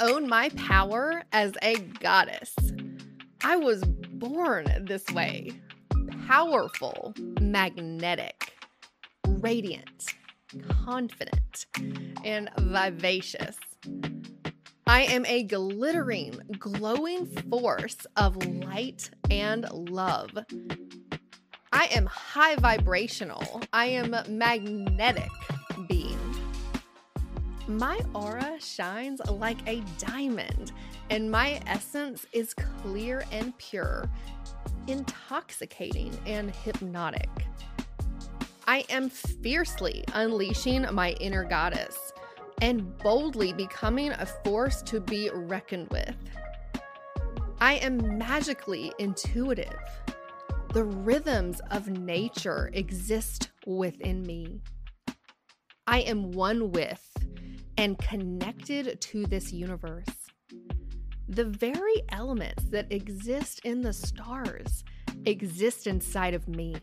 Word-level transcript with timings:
own 0.00 0.28
my 0.28 0.48
power 0.50 1.22
as 1.32 1.52
a 1.62 1.76
goddess. 2.00 2.54
I 3.42 3.56
was 3.56 3.84
born 3.84 4.66
this 4.86 5.06
way 5.10 5.50
powerful, 6.26 7.12
magnetic, 7.40 8.54
radiant, 9.26 10.14
confident, 10.84 11.66
and 12.24 12.50
vivacious. 12.58 13.56
I 14.86 15.02
am 15.02 15.26
a 15.26 15.42
glittering, 15.42 16.40
glowing 16.58 17.26
force 17.50 18.06
of 18.16 18.36
light 18.46 19.10
and 19.30 19.68
love. 19.70 20.30
I 21.72 21.86
am 21.86 22.06
high 22.06 22.56
vibrational. 22.56 23.62
I 23.72 23.86
am 23.86 24.14
magnetic. 24.28 25.30
My 27.66 27.98
aura 28.14 28.60
shines 28.60 29.22
like 29.30 29.66
a 29.66 29.82
diamond, 29.98 30.72
and 31.08 31.30
my 31.30 31.60
essence 31.66 32.26
is 32.32 32.52
clear 32.52 33.24
and 33.32 33.56
pure, 33.56 34.10
intoxicating 34.86 36.12
and 36.26 36.54
hypnotic. 36.54 37.30
I 38.66 38.84
am 38.90 39.08
fiercely 39.08 40.04
unleashing 40.12 40.86
my 40.92 41.12
inner 41.12 41.44
goddess 41.44 42.12
and 42.60 42.96
boldly 42.98 43.54
becoming 43.54 44.12
a 44.12 44.26
force 44.26 44.82
to 44.82 45.00
be 45.00 45.30
reckoned 45.32 45.88
with. 45.88 46.14
I 47.60 47.74
am 47.76 48.18
magically 48.18 48.92
intuitive. 48.98 49.72
The 50.74 50.84
rhythms 50.84 51.62
of 51.70 51.88
nature 51.88 52.70
exist 52.74 53.52
within 53.66 54.22
me. 54.22 54.60
I 55.86 56.00
am 56.00 56.32
one 56.32 56.70
with 56.72 57.13
and 57.76 57.98
connected 57.98 59.00
to 59.00 59.26
this 59.26 59.52
universe. 59.52 60.06
The 61.28 61.44
very 61.44 62.02
elements 62.10 62.64
that 62.70 62.92
exist 62.92 63.60
in 63.64 63.80
the 63.80 63.92
stars 63.92 64.84
exist 65.24 65.86
inside 65.86 66.34
of 66.34 66.48
me. 66.48 66.76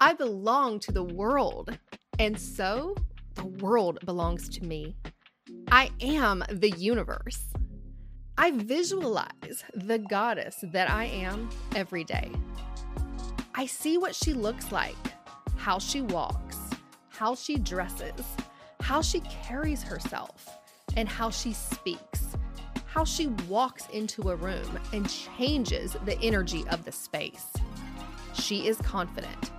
I 0.00 0.14
belong 0.14 0.80
to 0.80 0.92
the 0.92 1.02
world, 1.02 1.76
and 2.18 2.38
so 2.38 2.94
the 3.34 3.46
world 3.46 3.98
belongs 4.04 4.48
to 4.50 4.64
me. 4.64 4.96
I 5.70 5.90
am 6.00 6.42
the 6.50 6.70
universe. 6.70 7.44
I 8.36 8.52
visualize 8.52 9.64
the 9.74 9.98
goddess 9.98 10.56
that 10.72 10.88
I 10.88 11.06
am 11.06 11.50
every 11.74 12.04
day. 12.04 12.30
I 13.54 13.66
see 13.66 13.98
what 13.98 14.14
she 14.14 14.32
looks 14.32 14.70
like, 14.70 14.96
how 15.56 15.78
she 15.78 16.00
walks, 16.00 16.56
how 17.08 17.34
she 17.34 17.56
dresses, 17.56 18.24
how 18.88 19.02
she 19.02 19.20
carries 19.20 19.82
herself, 19.82 20.48
and 20.96 21.06
how 21.06 21.28
she 21.28 21.52
speaks, 21.52 22.28
how 22.86 23.04
she 23.04 23.26
walks 23.46 23.86
into 23.92 24.30
a 24.30 24.34
room 24.34 24.80
and 24.94 25.06
changes 25.10 25.94
the 26.06 26.18
energy 26.22 26.64
of 26.70 26.82
the 26.86 26.90
space. 26.90 27.48
She 28.32 28.66
is 28.66 28.78
confident, 28.78 29.50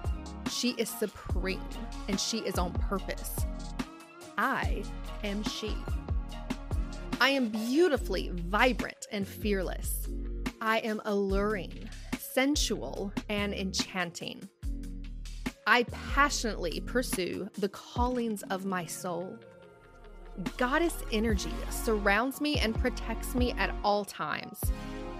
she 0.49 0.71
is 0.79 0.89
supreme, 0.89 1.61
and 2.07 2.19
she 2.19 2.39
is 2.39 2.57
on 2.57 2.73
purpose. 2.73 3.35
I 4.39 4.83
am 5.23 5.43
she. 5.43 5.77
I 7.21 7.29
am 7.29 7.49
beautifully 7.49 8.31
vibrant 8.33 9.05
and 9.11 9.27
fearless. 9.27 10.07
I 10.59 10.79
am 10.79 11.03
alluring, 11.05 11.87
sensual, 12.17 13.13
and 13.29 13.53
enchanting. 13.53 14.49
I 15.69 15.83
passionately 15.91 16.79
pursue 16.79 17.47
the 17.59 17.69
callings 17.69 18.41
of 18.49 18.65
my 18.65 18.87
soul. 18.87 19.37
Goddess 20.57 20.95
energy 21.11 21.53
surrounds 21.69 22.41
me 22.41 22.57
and 22.57 22.73
protects 22.73 23.35
me 23.35 23.51
at 23.51 23.75
all 23.83 24.03
times. 24.03 24.59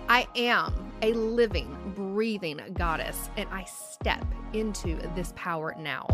I 0.07 0.25
am 0.35 0.91
a 1.03 1.13
living, 1.13 1.94
breathing 1.96 2.59
goddess, 2.74 3.29
and 3.38 3.47
I 3.50 3.66
step 3.66 4.25
into 4.53 4.96
this 5.16 5.34
power 5.35 5.75
now. 5.78 6.07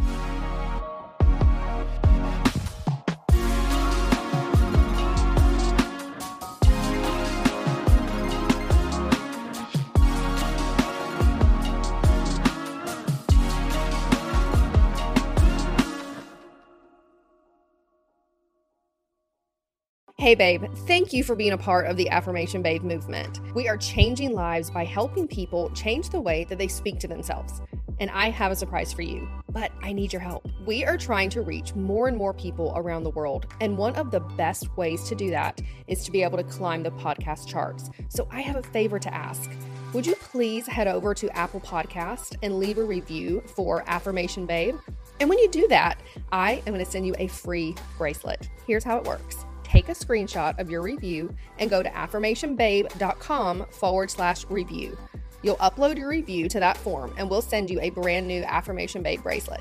Hey, 20.25 20.33
babe, 20.33 20.65
thank 20.87 21.13
you 21.13 21.23
for 21.23 21.35
being 21.35 21.51
a 21.51 21.57
part 21.59 21.85
of 21.85 21.97
the 21.97 22.09
Affirmation 22.09 22.63
Babe 22.63 22.81
movement. 22.81 23.41
We 23.53 23.67
are 23.67 23.77
changing 23.77 24.33
lives 24.33 24.71
by 24.71 24.83
helping 24.83 25.27
people 25.27 25.69
change 25.75 26.09
the 26.09 26.19
way 26.19 26.45
that 26.45 26.57
they 26.57 26.67
speak 26.67 26.97
to 27.01 27.07
themselves. 27.07 27.61
And 27.99 28.09
I 28.09 28.31
have 28.31 28.51
a 28.51 28.55
surprise 28.55 28.91
for 28.91 29.03
you, 29.03 29.29
but 29.51 29.71
I 29.83 29.93
need 29.93 30.11
your 30.11 30.23
help. 30.23 30.47
We 30.65 30.83
are 30.83 30.97
trying 30.97 31.29
to 31.29 31.43
reach 31.43 31.75
more 31.75 32.07
and 32.07 32.17
more 32.17 32.33
people 32.33 32.73
around 32.75 33.03
the 33.03 33.11
world. 33.11 33.45
And 33.61 33.77
one 33.77 33.95
of 33.97 34.09
the 34.09 34.19
best 34.19 34.75
ways 34.75 35.07
to 35.09 35.13
do 35.13 35.29
that 35.29 35.61
is 35.85 36.03
to 36.05 36.11
be 36.11 36.23
able 36.23 36.39
to 36.39 36.43
climb 36.43 36.81
the 36.81 36.89
podcast 36.89 37.47
charts. 37.47 37.91
So 38.09 38.27
I 38.31 38.41
have 38.41 38.55
a 38.55 38.63
favor 38.63 38.97
to 38.97 39.13
ask. 39.13 39.51
Would 39.93 40.07
you 40.07 40.15
please 40.15 40.65
head 40.65 40.87
over 40.87 41.13
to 41.13 41.37
Apple 41.37 41.59
Podcast 41.59 42.35
and 42.41 42.57
leave 42.57 42.79
a 42.79 42.83
review 42.83 43.43
for 43.55 43.83
Affirmation 43.85 44.47
Babe? 44.47 44.75
And 45.19 45.29
when 45.29 45.37
you 45.37 45.51
do 45.51 45.67
that, 45.67 45.99
I 46.31 46.63
am 46.65 46.73
going 46.73 46.83
to 46.83 46.91
send 46.91 47.05
you 47.05 47.13
a 47.19 47.27
free 47.27 47.75
bracelet. 47.99 48.49
Here's 48.65 48.83
how 48.83 48.97
it 48.97 49.03
works 49.03 49.45
take 49.75 49.89
a 49.89 49.91
screenshot 49.91 50.57
of 50.57 50.69
your 50.69 50.81
review 50.81 51.35
and 51.59 51.69
go 51.69 51.83
to 51.83 51.89
affirmationbabe.com 51.89 53.65
forward 53.71 54.09
slash 54.09 54.45
review. 54.49 54.97
You'll 55.43 55.57
upload 55.57 55.97
your 55.97 56.07
review 56.07 56.47
to 56.47 56.61
that 56.61 56.77
form 56.77 57.13
and 57.17 57.29
we'll 57.29 57.41
send 57.41 57.69
you 57.69 57.81
a 57.81 57.89
brand 57.89 58.25
new 58.25 58.41
Affirmation 58.43 59.03
Babe 59.03 59.21
bracelet. 59.21 59.59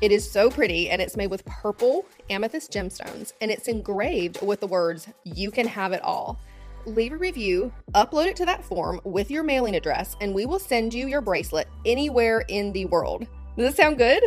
It 0.00 0.12
is 0.12 0.30
so 0.30 0.50
pretty 0.50 0.88
and 0.90 1.02
it's 1.02 1.16
made 1.16 1.30
with 1.30 1.44
purple 1.46 2.06
amethyst 2.30 2.72
gemstones 2.72 3.32
and 3.40 3.50
it's 3.50 3.66
engraved 3.66 4.40
with 4.40 4.60
the 4.60 4.68
words, 4.68 5.08
You 5.24 5.50
can 5.50 5.66
have 5.66 5.92
it 5.92 6.02
all. 6.02 6.38
Leave 6.84 7.12
a 7.12 7.16
review, 7.16 7.72
upload 7.94 8.26
it 8.26 8.36
to 8.36 8.44
that 8.44 8.64
form 8.64 9.00
with 9.02 9.32
your 9.32 9.42
mailing 9.42 9.74
address, 9.74 10.14
and 10.20 10.32
we 10.32 10.46
will 10.46 10.60
send 10.60 10.94
you 10.94 11.08
your 11.08 11.20
bracelet 11.20 11.66
anywhere 11.84 12.44
in 12.46 12.70
the 12.72 12.84
world. 12.84 13.26
Does 13.56 13.70
this 13.70 13.74
sound 13.74 13.98
good? 13.98 14.22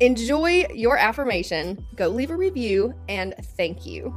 Enjoy 0.00 0.66
your 0.74 0.96
affirmation. 0.96 1.86
Go 1.94 2.08
leave 2.08 2.30
a 2.30 2.36
review 2.36 2.92
and 3.08 3.32
thank 3.56 3.86
you. 3.86 4.12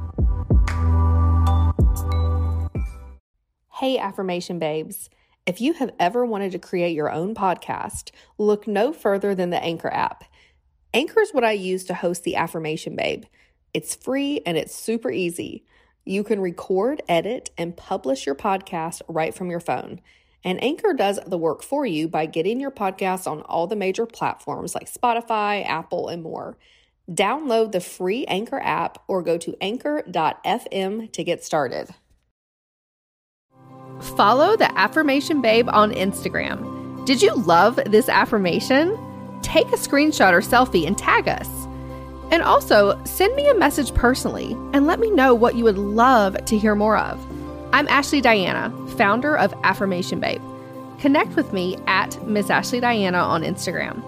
Hey, 3.78 3.98
affirmation 3.98 4.60
babes. 4.60 5.10
If 5.46 5.60
you 5.60 5.72
have 5.72 5.90
ever 5.98 6.24
wanted 6.24 6.52
to 6.52 6.60
create 6.60 6.94
your 6.94 7.10
own 7.10 7.34
podcast, 7.34 8.12
look 8.38 8.68
no 8.68 8.92
further 8.92 9.34
than 9.34 9.50
the 9.50 9.60
Anchor 9.60 9.92
app. 9.92 10.22
Anchor 10.94 11.20
is 11.20 11.32
what 11.32 11.42
I 11.42 11.50
use 11.50 11.82
to 11.86 11.94
host 11.94 12.22
the 12.22 12.36
Affirmation 12.36 12.94
Babe. 12.94 13.24
It's 13.72 13.96
free 13.96 14.40
and 14.46 14.56
it's 14.56 14.72
super 14.72 15.10
easy. 15.10 15.64
You 16.04 16.22
can 16.22 16.38
record, 16.38 17.02
edit, 17.08 17.50
and 17.58 17.76
publish 17.76 18.26
your 18.26 18.36
podcast 18.36 19.02
right 19.08 19.34
from 19.34 19.50
your 19.50 19.58
phone. 19.58 20.00
And 20.44 20.62
Anchor 20.62 20.92
does 20.92 21.18
the 21.26 21.36
work 21.36 21.64
for 21.64 21.84
you 21.84 22.06
by 22.06 22.26
getting 22.26 22.60
your 22.60 22.70
podcast 22.70 23.26
on 23.26 23.42
all 23.42 23.66
the 23.66 23.74
major 23.74 24.06
platforms 24.06 24.76
like 24.76 24.88
Spotify, 24.88 25.66
Apple, 25.66 26.06
and 26.06 26.22
more. 26.22 26.56
Download 27.10 27.72
the 27.72 27.80
free 27.80 28.24
Anchor 28.26 28.60
app 28.60 29.02
or 29.08 29.20
go 29.20 29.36
to 29.38 29.56
anchor.fm 29.60 31.10
to 31.10 31.24
get 31.24 31.42
started. 31.42 31.92
Follow 34.00 34.56
the 34.56 34.76
Affirmation 34.78 35.40
Babe 35.40 35.68
on 35.70 35.92
Instagram. 35.92 37.06
Did 37.06 37.22
you 37.22 37.34
love 37.34 37.78
this 37.86 38.08
affirmation? 38.08 38.98
Take 39.42 39.68
a 39.68 39.76
screenshot 39.76 40.32
or 40.32 40.40
selfie 40.40 40.86
and 40.86 40.96
tag 40.96 41.28
us. 41.28 41.48
And 42.30 42.42
also, 42.42 43.02
send 43.04 43.34
me 43.36 43.48
a 43.48 43.54
message 43.54 43.94
personally 43.94 44.52
and 44.72 44.86
let 44.86 44.98
me 44.98 45.10
know 45.10 45.34
what 45.34 45.54
you 45.54 45.64
would 45.64 45.78
love 45.78 46.42
to 46.46 46.58
hear 46.58 46.74
more 46.74 46.96
of. 46.96 47.24
I'm 47.72 47.88
Ashley 47.88 48.20
Diana, 48.20 48.72
founder 48.96 49.36
of 49.36 49.54
Affirmation 49.62 50.20
Babe. 50.20 50.42
Connect 50.98 51.36
with 51.36 51.52
me 51.52 51.76
at 51.86 52.20
Miss 52.26 52.50
Ashley 52.50 52.80
Diana 52.80 53.18
on 53.18 53.42
Instagram. 53.42 54.02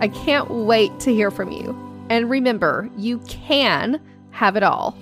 I 0.00 0.08
can't 0.08 0.50
wait 0.50 0.98
to 1.00 1.12
hear 1.12 1.30
from 1.30 1.50
you. 1.50 1.76
And 2.10 2.30
remember, 2.30 2.88
you 2.96 3.18
can 3.20 4.00
have 4.30 4.56
it 4.56 4.62
all. 4.62 4.96